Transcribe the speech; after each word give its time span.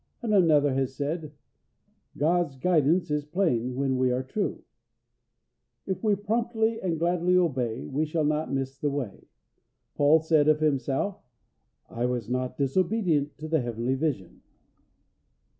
And 0.23 0.33
another 0.33 0.73
has 0.73 0.95
said: 0.95 1.31
"God's 2.17 2.55
guidance 2.55 3.11
is 3.11 3.23
plain, 3.23 3.75
when 3.75 3.99
we 3.99 4.09
are 4.11 4.23
true." 4.23 4.63
If 5.85 6.03
we 6.03 6.15
promptly 6.15 6.81
and 6.81 6.97
gladly 6.97 7.37
obey, 7.37 7.85
we 7.85 8.07
shall 8.07 8.23
not 8.23 8.51
miss 8.51 8.75
the 8.79 8.89
way. 8.89 9.27
Paul 9.93 10.19
said 10.19 10.47
of 10.47 10.59
himself, 10.59 11.21
"I 11.87 12.07
was 12.07 12.31
not 12.31 12.57
disobedient 12.57 13.37
to 13.37 13.47
the 13.47 13.61
heavenly 13.61 13.93
vision." 13.93 14.41